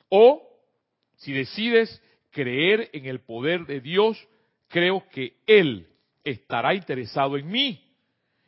[0.08, 0.46] o
[1.16, 4.28] si decides creer en el poder de Dios,
[4.68, 5.88] creo que Él
[6.24, 7.82] estará interesado en mí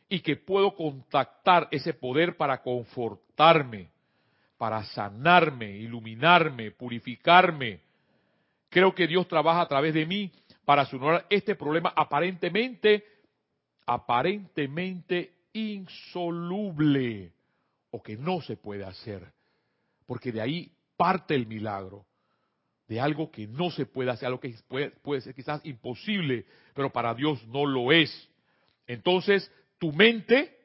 [0.09, 3.89] y que puedo contactar ese poder para confortarme,
[4.57, 7.79] para sanarme, iluminarme, purificarme.
[8.69, 10.31] Creo que Dios trabaja a través de mí
[10.65, 13.05] para solucionar este problema aparentemente,
[13.85, 17.31] aparentemente insoluble
[17.91, 19.31] o que no se puede hacer.
[20.05, 22.05] Porque de ahí parte el milagro,
[22.87, 26.91] de algo que no se puede hacer, algo que puede, puede ser quizás imposible, pero
[26.91, 28.29] para Dios no lo es.
[28.85, 30.57] Entonces, tu mente,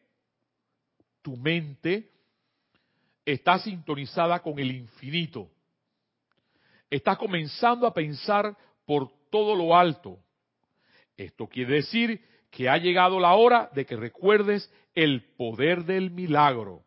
[1.22, 2.10] tu mente
[3.24, 5.50] está sintonizada con el infinito.
[6.90, 10.18] Estás comenzando a pensar por todo lo alto.
[11.16, 16.84] Esto quiere decir que ha llegado la hora de que recuerdes el poder del milagro.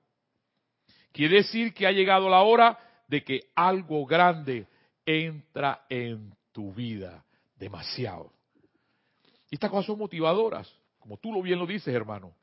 [1.12, 4.68] Quiere decir que ha llegado la hora de que algo grande
[5.06, 7.24] entra en tu vida.
[7.56, 8.32] Demasiado.
[9.50, 12.34] Estas cosas son motivadoras, como tú lo bien lo dices, hermano.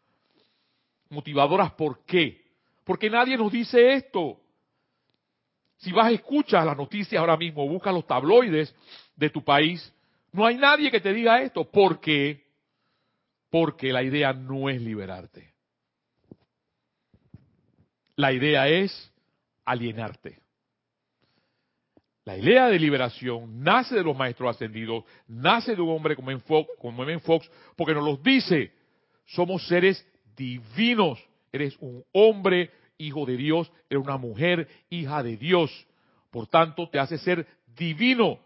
[1.09, 2.45] Motivadoras, ¿por qué?
[2.85, 4.39] Porque nadie nos dice esto.
[5.79, 8.75] Si vas a escuchar las noticias ahora mismo, busca los tabloides
[9.17, 9.93] de tu país,
[10.33, 11.65] no hay nadie que te diga esto.
[11.65, 12.48] ¿Por qué?
[13.51, 15.55] Porque la idea no es liberarte.
[18.17, 19.13] La idea es
[19.65, 20.41] alienarte.
[22.25, 26.43] La idea de liberación nace de los maestros ascendidos, nace de un hombre como en
[26.43, 28.73] Fox, como Fox porque nos los dice,
[29.25, 30.07] somos seres
[30.37, 31.19] divinos.
[31.51, 35.71] Eres un hombre, hijo de Dios, eres una mujer, hija de Dios.
[36.31, 38.39] Por tanto, te hace ser divino.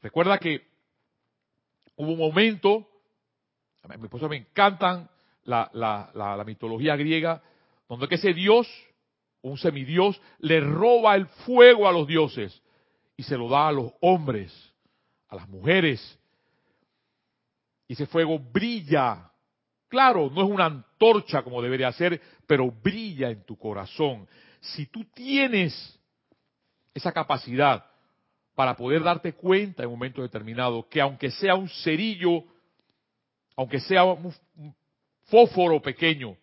[0.00, 0.71] Recuerda que
[2.02, 2.88] hubo un momento,
[3.82, 5.08] a mi esposa me encantan
[5.44, 7.42] la, la, mitología griega,
[7.88, 8.68] donde que ese dios,
[9.42, 12.60] un semidios, le roba el fuego a los dioses
[13.16, 14.52] y se lo da a los hombres,
[15.28, 16.18] a las mujeres.
[17.86, 19.30] Y ese fuego brilla.
[19.88, 24.26] Claro, no es una antorcha como debería ser, pero brilla en tu corazón.
[24.60, 26.00] Si tú tienes
[26.94, 27.84] esa capacidad
[28.54, 32.44] para poder darte cuenta en un momento determinado que aunque sea un cerillo,
[33.56, 34.34] aunque sea un
[35.24, 36.36] fósforo pequeño,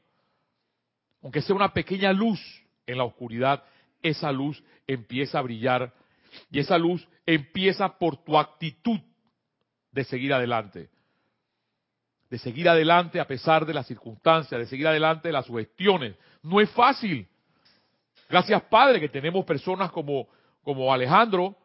[1.22, 2.40] aunque sea una pequeña luz
[2.88, 3.64] en la oscuridad,
[4.02, 5.94] esa luz empieza a brillar
[6.52, 9.00] y esa luz empieza por tu actitud
[9.92, 10.90] de seguir adelante.
[12.30, 16.16] De seguir adelante a pesar de las circunstancias, de seguir adelante de las sugestiones.
[16.44, 17.28] No es fácil.
[18.30, 20.28] Gracias Padre que tenemos personas como,
[20.64, 21.56] como Alejandro,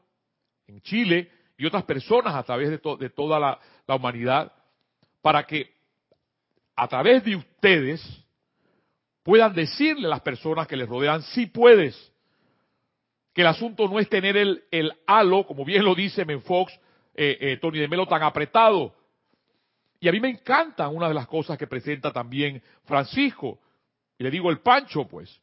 [0.67, 4.53] en Chile y otras personas a través de, toda la, humanidad,
[5.23, 5.73] para que
[6.75, 8.03] a través de ustedes
[9.23, 12.13] puedan decirle a las personas que les rodean, si puedes,
[13.33, 16.73] que el asunto no es tener el, el halo, como bien lo dice Menfox,
[17.15, 18.95] eh, eh, Tony de Melo, tan apretado.
[20.01, 23.61] Y a mí me encanta una de las cosas que presenta también Francisco,
[24.19, 25.41] Y le digo el pancho, pues.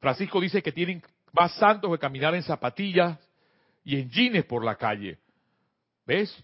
[0.00, 3.18] Francisco dice que tienen más santos que caminar en zapatillas
[3.84, 5.18] y en jeans por la calle.
[6.06, 6.34] ¿Ves?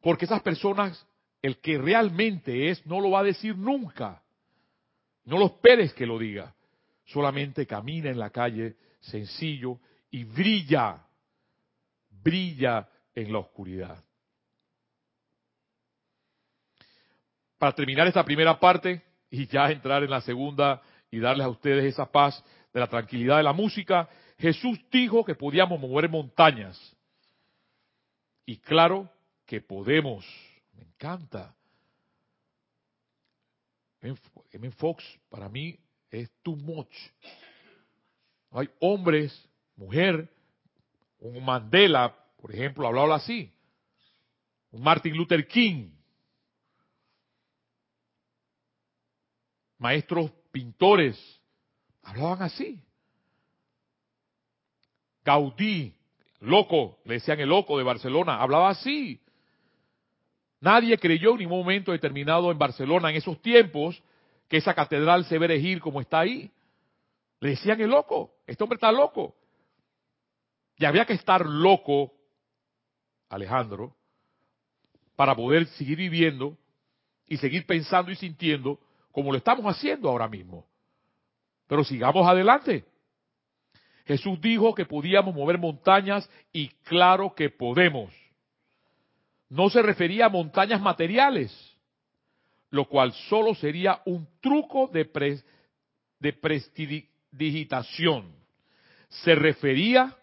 [0.00, 1.06] Porque esas personas,
[1.42, 4.22] el que realmente es, no lo va a decir nunca.
[5.24, 6.54] No lo esperes que lo diga.
[7.06, 9.78] Solamente camina en la calle sencillo
[10.10, 11.06] y brilla,
[12.10, 14.02] brilla en la oscuridad.
[17.58, 21.84] Para terminar esta primera parte y ya entrar en la segunda y darles a ustedes
[21.84, 26.78] esa paz de la tranquilidad de la música, Jesús dijo que podíamos mover montañas.
[28.46, 29.10] Y claro
[29.46, 30.24] que podemos.
[30.72, 31.54] Me encanta.
[34.00, 34.70] M.
[34.72, 35.78] Fox para mí
[36.10, 36.94] es too much.
[38.50, 39.32] Hay hombres,
[39.76, 40.28] mujer,
[41.18, 43.50] un Mandela, por ejemplo, hablaba así.
[44.70, 45.90] Un Martin Luther King.
[49.78, 51.18] Maestros pintores
[52.02, 52.82] hablaban así.
[55.24, 55.94] Gaudí,
[56.40, 59.20] loco, le decían el loco de Barcelona, hablaba así.
[60.60, 64.02] Nadie creyó en ningún momento determinado en Barcelona en esos tiempos
[64.48, 66.50] que esa catedral se ve erigir como está ahí.
[67.40, 69.34] Le decían el loco, este hombre está loco.
[70.76, 72.12] Y había que estar loco,
[73.28, 73.94] Alejandro,
[75.16, 76.56] para poder seguir viviendo
[77.26, 78.78] y seguir pensando y sintiendo
[79.12, 80.66] como lo estamos haciendo ahora mismo.
[81.66, 82.84] Pero sigamos adelante.
[84.06, 88.12] Jesús dijo que podíamos mover montañas y claro que podemos.
[89.48, 91.52] No se refería a montañas materiales,
[92.70, 95.08] lo cual solo sería un truco de,
[96.18, 98.34] de prestidigitación.
[99.08, 100.16] Se refería,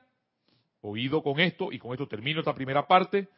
[0.82, 3.30] oído con esto, y con esto termino esta primera parte,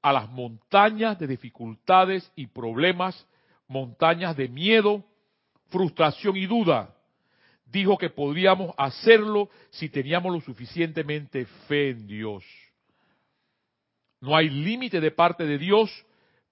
[0.00, 3.26] a las montañas de dificultades y problemas,
[3.68, 5.04] montañas de miedo,
[5.68, 6.93] frustración y duda.
[7.74, 12.44] Dijo que podríamos hacerlo si teníamos lo suficientemente fe en Dios.
[14.20, 15.90] No hay límite de parte de Dios,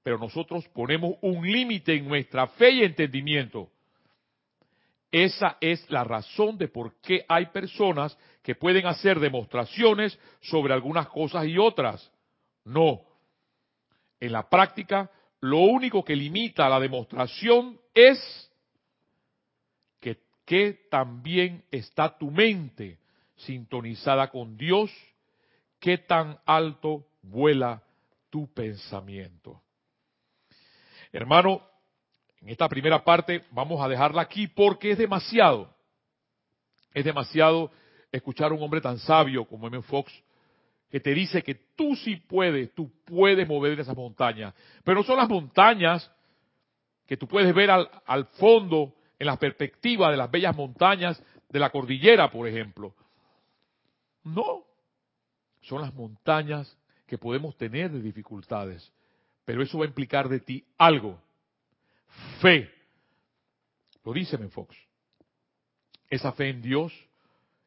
[0.02, 3.70] pero nosotros ponemos un límite en nuestra fe y entendimiento.
[5.12, 11.06] Esa es la razón de por qué hay personas que pueden hacer demostraciones sobre algunas
[11.06, 12.10] cosas y otras.
[12.64, 13.00] No.
[14.18, 15.08] En la práctica,
[15.40, 18.50] lo único que limita la demostración es
[20.44, 22.98] que, también está tu mente
[23.36, 24.90] sintonizada con Dios,
[25.78, 27.82] qué tan alto vuela
[28.30, 29.60] tu pensamiento.
[31.12, 31.62] Hermano,
[32.40, 35.72] en esta primera parte vamos a dejarla aquí porque es demasiado.
[36.94, 37.70] Es demasiado
[38.10, 39.82] escuchar a un hombre tan sabio como M.
[39.82, 40.12] Fox
[40.90, 44.54] que te dice que tú sí puedes, tú puedes mover esas montañas.
[44.84, 46.10] Pero no son las montañas
[47.06, 51.70] que tú puedes ver al fondo en la perspectiva de las bellas montañas de la
[51.70, 52.92] cordillera, por ejemplo.
[54.24, 54.64] No,
[55.60, 58.92] son las montañas que podemos tener de dificultades.
[59.44, 61.20] Pero eso va a implicar de ti algo
[62.40, 62.68] fe.
[64.04, 64.76] Lo dice Fox.
[66.10, 66.92] Esa fe en Dios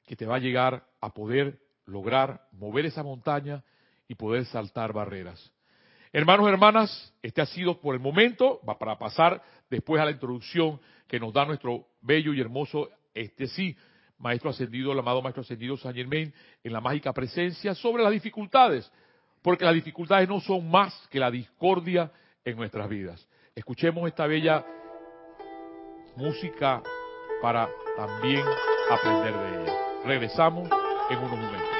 [0.05, 3.63] que te va a llegar a poder lograr mover esa montaña
[4.09, 5.53] y poder saltar barreras.
[6.15, 10.11] Hermanos y hermanas, este ha sido por el momento, va para pasar después a la
[10.11, 13.75] introducción que nos da nuestro bello y hermoso, este sí,
[14.17, 18.89] Maestro Ascendido, el amado Maestro Ascendido San Germain, en la mágica presencia sobre las dificultades,
[19.41, 22.09] porque las dificultades no son más que la discordia
[22.45, 23.27] en nuestras vidas.
[23.53, 24.65] Escuchemos esta bella
[26.15, 26.81] música
[27.41, 28.45] para también
[28.89, 29.73] aprender de ella.
[30.05, 30.69] Regresamos
[31.09, 31.74] en unos momentos.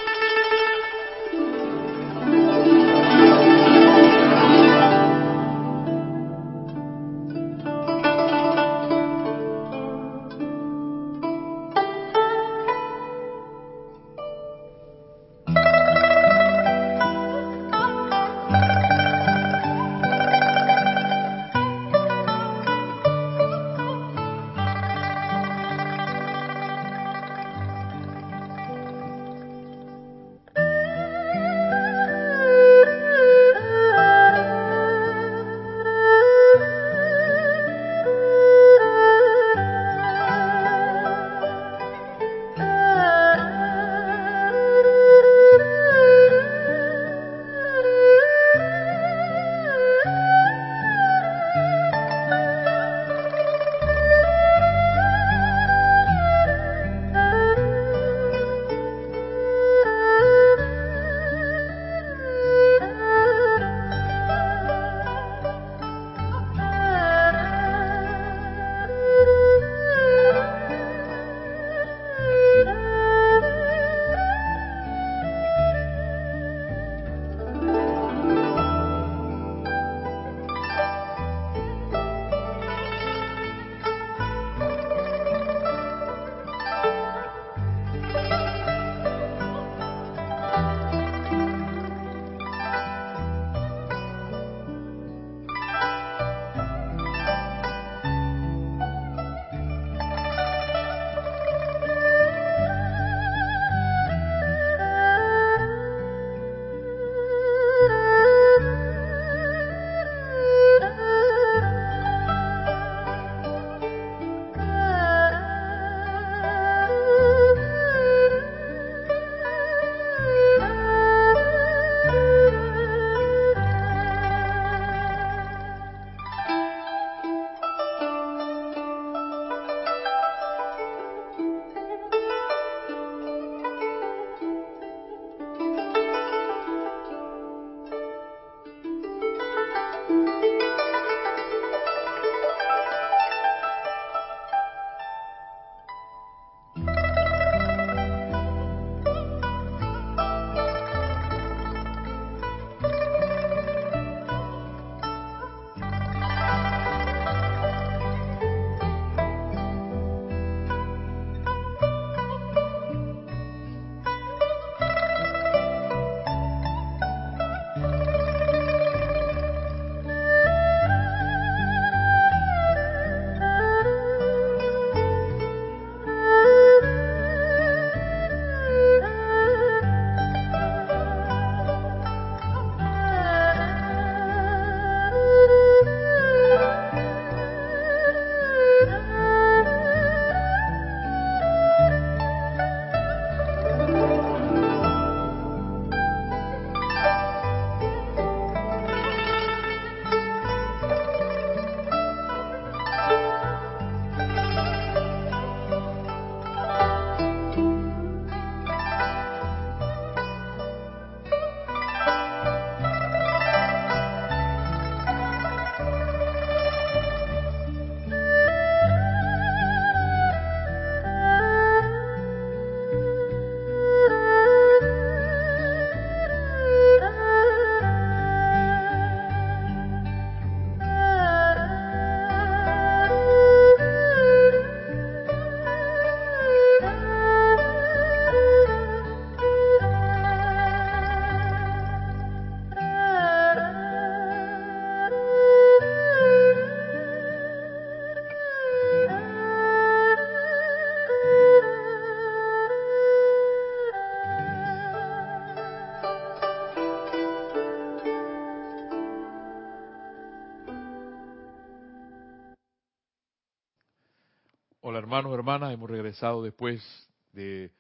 [265.16, 266.84] Hermanos, hermanas, hemos regresado después
[267.32, 267.72] de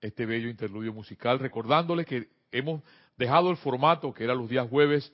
[0.00, 2.80] este bello interludio musical, recordándoles que hemos
[3.16, 5.12] dejado el formato que era los días jueves,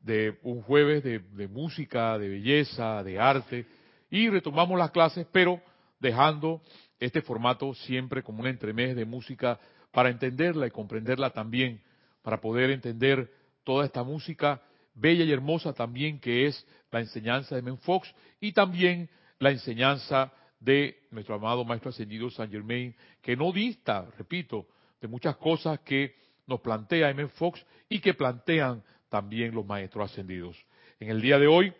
[0.00, 3.64] de un jueves de, de música, de belleza, de arte,
[4.10, 5.62] y retomamos las clases, pero
[5.98, 6.60] dejando
[7.00, 9.58] este formato siempre como un entremés de música
[9.90, 11.80] para entenderla y comprenderla también,
[12.20, 13.32] para poder entender
[13.64, 14.60] toda esta música
[14.92, 21.06] bella y hermosa también que es la enseñanza de Menfox y también la enseñanza de
[21.10, 24.66] nuestro amado Maestro Ascendido San Germain, que no dista, repito,
[25.00, 27.28] de muchas cosas que nos plantea M.
[27.28, 30.56] Fox y que plantean también los Maestros Ascendidos.
[30.98, 31.72] En el día de hoy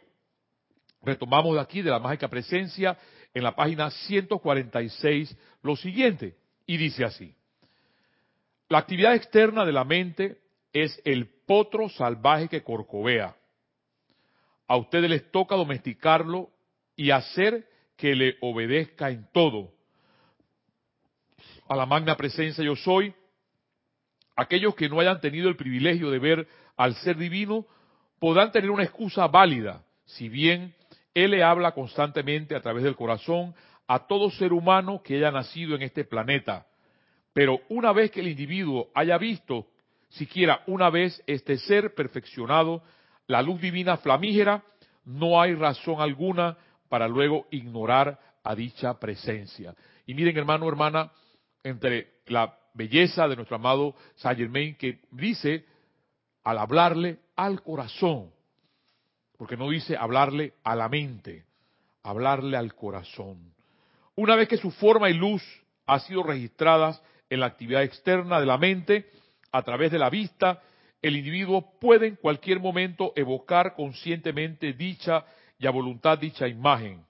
[1.02, 2.96] retomamos de aquí, de la mágica presencia,
[3.34, 7.34] en la página 146, lo siguiente, y dice así.
[8.68, 10.40] La actividad externa de la mente
[10.72, 13.34] es el potro salvaje que corcovea.
[14.66, 16.50] A ustedes les toca domesticarlo
[16.94, 17.66] y hacer
[17.98, 19.72] que le obedezca en todo.
[21.68, 23.12] A la magna presencia yo soy,
[24.36, 27.66] aquellos que no hayan tenido el privilegio de ver al ser divino
[28.20, 30.74] podrán tener una excusa válida, si bien
[31.12, 33.54] Él le habla constantemente a través del corazón
[33.88, 36.66] a todo ser humano que haya nacido en este planeta.
[37.32, 39.66] Pero una vez que el individuo haya visto
[40.08, 42.82] siquiera una vez este ser perfeccionado,
[43.26, 44.62] la luz divina flamígera,
[45.04, 46.56] no hay razón alguna
[46.88, 49.74] para luego ignorar a dicha presencia.
[50.06, 51.12] Y miren, hermano, hermana,
[51.62, 55.64] entre la belleza de nuestro amado Saint Germain que dice
[56.44, 58.30] al hablarle al corazón,
[59.36, 61.44] porque no dice hablarle a la mente,
[62.02, 63.52] hablarle al corazón.
[64.16, 65.42] Una vez que su forma y luz
[65.86, 69.10] ha sido registradas en la actividad externa de la mente,
[69.52, 70.62] a través de la vista,
[71.02, 75.24] el individuo puede en cualquier momento evocar conscientemente dicha
[75.58, 77.04] y a voluntad dicha imagen,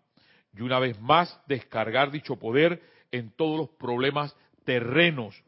[0.54, 4.34] y una vez más descargar dicho poder en todos los problemas
[4.64, 5.40] terrenos.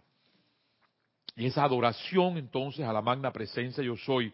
[1.36, 4.32] Y esa adoración entonces a la magna presencia yo soy,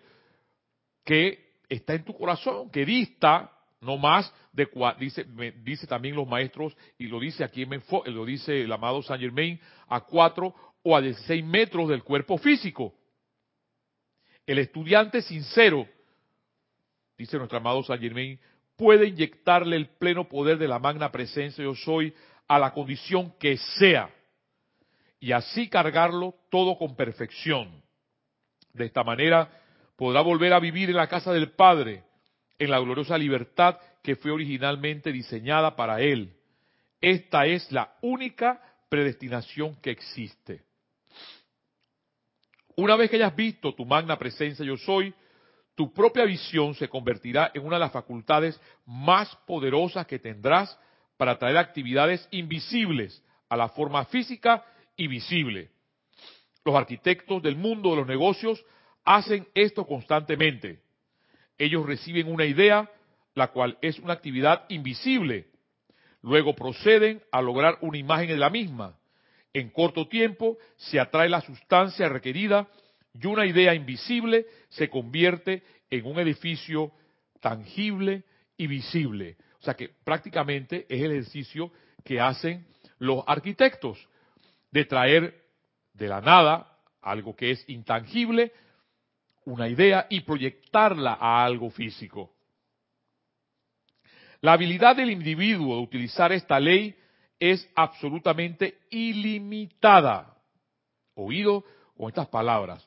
[1.05, 5.27] que está en tu corazón, que dista no más de dice
[5.63, 7.67] dice también los maestros y lo dice aquí
[8.07, 12.95] lo dice el amado Saint Germain a cuatro o a 16 metros del cuerpo físico.
[14.47, 15.87] El estudiante sincero,
[17.19, 18.39] dice nuestro amado Saint Germain,
[18.77, 22.15] puede inyectarle el pleno poder de la magna presencia yo soy
[22.47, 24.11] a la condición que sea
[25.19, 27.83] y así cargarlo todo con perfección.
[28.73, 29.51] De esta manera
[29.97, 32.05] podrá volver a vivir en la casa del Padre,
[32.59, 36.33] en la gloriosa libertad que fue originalmente diseñada para él.
[37.01, 40.63] Esta es la única predestinación que existe.
[42.77, 45.15] Una vez que hayas visto tu magna presencia yo soy,
[45.77, 50.77] tu propia visión se convertirá en una de las facultades más poderosas que tendrás
[51.19, 54.65] para traer actividades invisibles a la forma física
[54.97, 55.71] y visible.
[56.65, 58.65] Los arquitectos del mundo de los negocios
[59.05, 60.81] hacen esto constantemente.
[61.59, 62.91] Ellos reciben una idea,
[63.35, 65.47] la cual es una actividad invisible.
[66.23, 68.99] Luego proceden a lograr una imagen de la misma.
[69.53, 72.67] En corto tiempo se atrae la sustancia requerida
[73.21, 76.93] y una idea invisible se convierte en un edificio
[77.41, 78.25] tangible
[78.57, 79.37] y visible.
[79.61, 81.73] O sea que prácticamente es el ejercicio
[82.05, 82.67] que hacen
[82.99, 84.09] los arquitectos,
[84.71, 85.45] de traer
[85.95, 88.53] de la nada algo que es intangible,
[89.45, 92.33] una idea y proyectarla a algo físico.
[94.41, 96.95] La habilidad del individuo de utilizar esta ley
[97.39, 100.37] es absolutamente ilimitada.
[101.15, 101.65] Oído
[101.97, 102.87] con estas palabras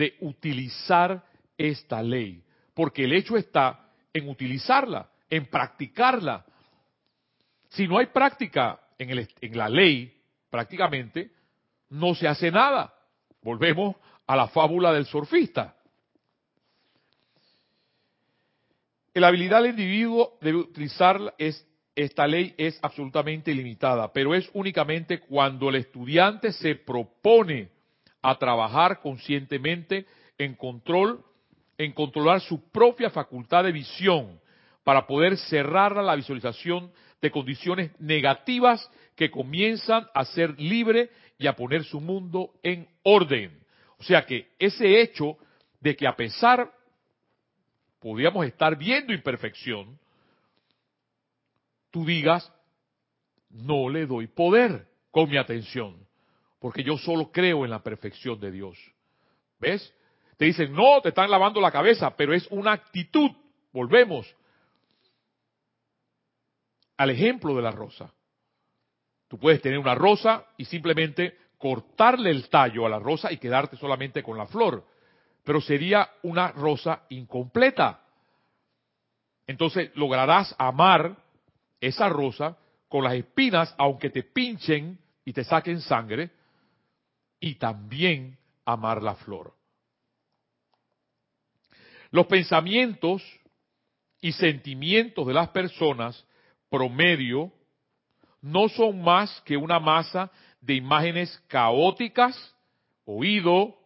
[0.00, 1.22] de utilizar
[1.58, 2.42] esta ley,
[2.72, 6.46] porque el hecho está en utilizarla, en practicarla.
[7.68, 10.10] Si no hay práctica en, el, en la ley,
[10.48, 11.32] prácticamente
[11.90, 12.94] no se hace nada.
[13.42, 13.94] Volvemos
[14.26, 15.76] a la fábula del surfista.
[19.12, 25.20] La habilidad del individuo de utilizar es, esta ley es absolutamente limitada, pero es únicamente
[25.20, 27.79] cuando el estudiante se propone
[28.22, 30.06] a trabajar conscientemente
[30.38, 31.24] en control,
[31.78, 34.40] en controlar su propia facultad de visión
[34.84, 41.54] para poder cerrar la visualización de condiciones negativas que comienzan a ser libre y a
[41.54, 43.58] poner su mundo en orden.
[43.98, 45.36] O sea que ese hecho
[45.80, 46.72] de que a pesar
[47.98, 49.98] podríamos estar viendo imperfección,
[51.90, 52.50] tú digas,
[53.50, 56.09] no le doy poder con mi atención
[56.60, 58.78] porque yo solo creo en la perfección de Dios.
[59.58, 59.92] ¿Ves?
[60.36, 63.30] Te dicen, no, te están lavando la cabeza, pero es una actitud.
[63.72, 64.32] Volvemos
[66.96, 68.12] al ejemplo de la rosa.
[69.26, 73.76] Tú puedes tener una rosa y simplemente cortarle el tallo a la rosa y quedarte
[73.76, 74.84] solamente con la flor,
[75.44, 78.02] pero sería una rosa incompleta.
[79.46, 81.16] Entonces lograrás amar
[81.80, 82.56] esa rosa
[82.88, 86.30] con las espinas, aunque te pinchen y te saquen sangre,
[87.40, 89.54] y también amar la flor.
[92.10, 93.22] Los pensamientos
[94.20, 96.26] y sentimientos de las personas
[96.68, 97.52] promedio
[98.42, 100.30] no son más que una masa
[100.60, 102.54] de imágenes caóticas,
[103.04, 103.76] oído,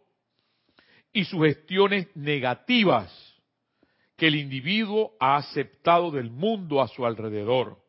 [1.13, 3.11] y sugestiones negativas
[4.17, 7.84] que el individuo ha aceptado del mundo a su alrededor.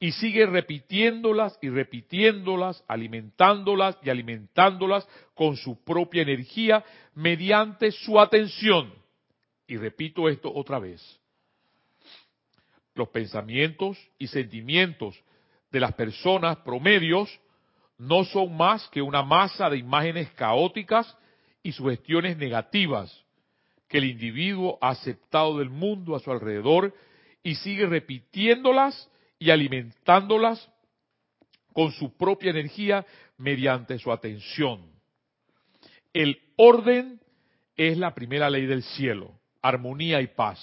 [0.00, 6.82] Y sigue repitiéndolas y repitiéndolas, alimentándolas y alimentándolas con su propia energía
[7.14, 8.92] mediante su atención.
[9.66, 11.20] Y repito esto otra vez.
[12.94, 15.22] Los pensamientos y sentimientos
[15.70, 17.38] de las personas promedios
[17.98, 21.14] no son más que una masa de imágenes caóticas
[21.62, 23.24] y sugestiones negativas
[23.86, 26.94] que el individuo ha aceptado del mundo a su alrededor
[27.42, 29.09] y sigue repitiéndolas
[29.40, 30.70] y alimentándolas
[31.72, 33.04] con su propia energía
[33.36, 34.88] mediante su atención.
[36.12, 37.20] El orden
[37.76, 40.60] es la primera ley del cielo, armonía y paz.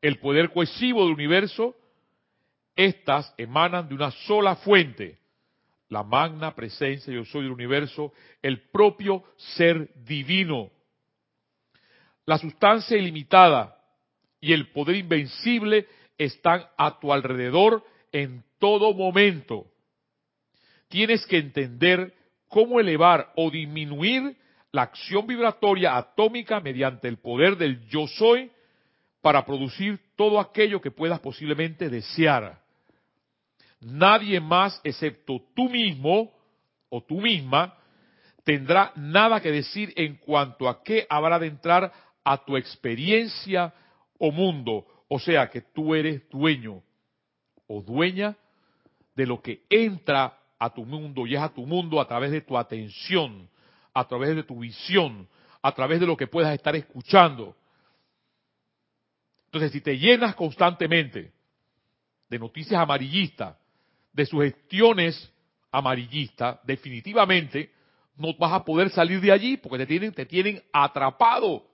[0.00, 1.74] El poder cohesivo del universo,
[2.76, 5.18] estas emanan de una sola fuente,
[5.88, 10.70] la magna presencia yo soy del universo, el propio ser divino
[12.26, 13.78] la sustancia ilimitada
[14.40, 15.86] y el poder invencible
[16.18, 19.66] están a tu alrededor en todo momento.
[20.88, 22.14] Tienes que entender
[22.48, 24.36] cómo elevar o disminuir
[24.72, 28.50] la acción vibratoria atómica mediante el poder del yo soy
[29.20, 32.60] para producir todo aquello que puedas posiblemente desear.
[33.80, 36.32] Nadie más excepto tú mismo
[36.88, 37.76] o tú misma
[38.44, 41.92] tendrá nada que decir en cuanto a qué habrá de entrar
[42.24, 43.74] a tu experiencia
[44.18, 44.86] o mundo.
[45.08, 46.82] O sea que tú eres dueño
[47.66, 48.36] o dueña
[49.14, 52.40] de lo que entra a tu mundo y es a tu mundo a través de
[52.40, 53.48] tu atención,
[53.94, 55.28] a través de tu visión,
[55.62, 57.56] a través de lo que puedas estar escuchando.
[59.46, 61.32] Entonces, si te llenas constantemente
[62.28, 63.56] de noticias amarillistas,
[64.12, 65.32] de sugestiones
[65.70, 67.70] amarillistas, definitivamente
[68.16, 71.65] no vas a poder salir de allí porque te tienen, te tienen atrapado.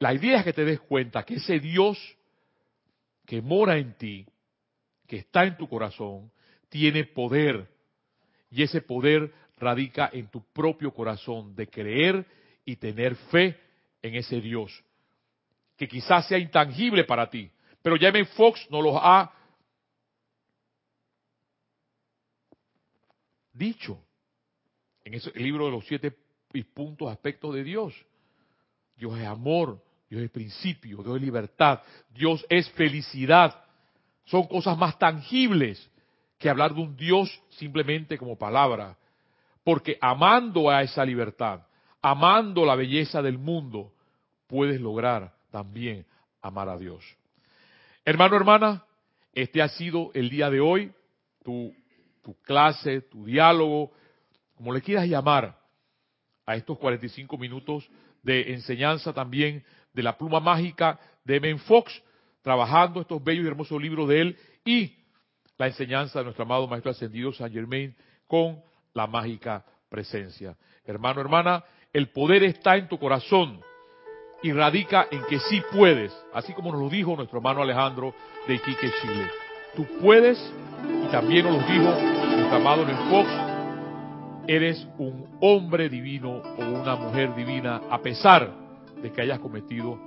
[0.00, 1.98] La idea es que te des cuenta que ese Dios
[3.26, 4.26] que mora en ti,
[5.06, 6.32] que está en tu corazón,
[6.68, 7.68] tiene poder.
[8.50, 12.26] Y ese poder radica en tu propio corazón de creer
[12.64, 13.60] y tener fe
[14.02, 14.82] en ese Dios,
[15.76, 17.50] que quizás sea intangible para ti.
[17.82, 19.32] Pero James Fox nos lo ha
[23.52, 24.02] dicho
[25.04, 26.16] en ese libro de los siete
[26.72, 27.94] puntos, aspectos de Dios.
[28.96, 31.80] Dios es amor, Dios es principio, Dios es libertad,
[32.10, 33.64] Dios es felicidad.
[34.24, 35.88] Son cosas más tangibles
[36.36, 38.98] que hablar de un Dios simplemente como palabra.
[39.62, 41.60] Porque amando a esa libertad,
[42.02, 43.92] amando la belleza del mundo,
[44.48, 46.04] puedes lograr también
[46.42, 47.04] amar a Dios.
[48.04, 48.84] Hermano, hermana,
[49.32, 50.92] este ha sido el día de hoy,
[51.44, 51.72] tu,
[52.20, 53.92] tu clase, tu diálogo,
[54.56, 55.56] como le quieras llamar,
[56.46, 57.88] a estos 45 minutos
[58.22, 62.02] de enseñanza también de la pluma mágica de Men Fox,
[62.42, 64.96] trabajando estos bellos y hermosos libros de él y
[65.58, 67.94] la enseñanza de nuestro amado Maestro Ascendido San Germain
[68.26, 68.60] con
[68.94, 70.56] la mágica presencia.
[70.84, 73.60] Hermano, hermana, el poder está en tu corazón
[74.42, 78.14] y radica en que sí puedes, así como nos lo dijo nuestro hermano Alejandro
[78.46, 79.30] de Iquique, Chile.
[79.76, 80.38] Tú puedes,
[81.04, 83.28] y también nos lo dijo nuestro amado Men Fox,
[84.46, 88.59] eres un hombre divino o una mujer divina a pesar
[89.02, 89.98] de que hayas cometido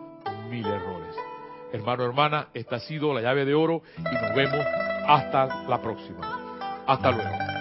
[0.50, 1.16] mil errores.
[1.72, 4.66] Hermano, hermana, esta ha sido la llave de oro y nos vemos
[5.08, 6.84] hasta la próxima.
[6.86, 7.53] Hasta luego.